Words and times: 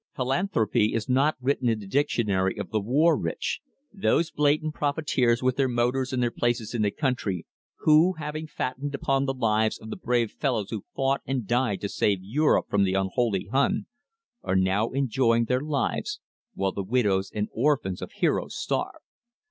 Philanthropy 0.15 0.95
is 0.95 1.07
not 1.07 1.37
written 1.39 1.69
in 1.69 1.77
the 1.77 1.85
dictionary 1.85 2.57
of 2.57 2.71
the 2.71 2.79
war 2.79 3.15
rich 3.15 3.61
those 3.93 4.31
blatant 4.31 4.73
profiteers 4.73 5.43
with 5.43 5.57
their 5.57 5.67
motors 5.67 6.11
and 6.11 6.23
their 6.23 6.31
places 6.31 6.73
in 6.73 6.81
the 6.81 6.89
country, 6.89 7.45
who, 7.81 8.13
having 8.13 8.47
fattened 8.47 8.95
upon 8.95 9.25
the 9.25 9.33
lives 9.35 9.77
of 9.77 9.91
the 9.91 9.95
brave 9.95 10.31
fellows 10.31 10.71
who 10.71 10.85
fought 10.95 11.21
and 11.27 11.45
died 11.45 11.81
to 11.81 11.87
save 11.87 12.17
Europe 12.23 12.65
from 12.67 12.81
the 12.83 12.95
unholy 12.95 13.45
Hun, 13.51 13.85
are 14.41 14.55
now 14.55 14.89
enjoying 14.89 15.45
their 15.45 15.61
lives, 15.61 16.19
while 16.55 16.71
the 16.71 16.81
widows 16.81 17.29
and 17.31 17.47
orphans 17.51 18.01
of 18.01 18.11
heroes 18.13 18.57
starve." 18.57 19.01